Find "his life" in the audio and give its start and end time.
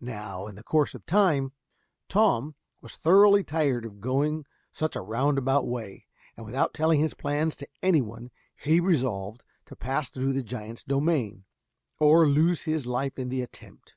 12.62-13.16